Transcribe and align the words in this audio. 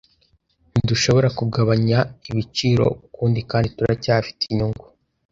Ntidushobora 0.71 1.29
kugabanya 1.39 1.99
ibiciro 2.29 2.85
ukundi 3.05 3.39
kandi 3.51 3.67
turacyafite 3.77 4.41
inyungu. 4.51 4.85